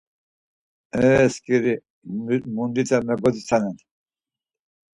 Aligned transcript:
E 1.03 1.05
sǩiri 1.33 1.73
mundite 2.55 2.97
megodzitsanen. 3.07 3.77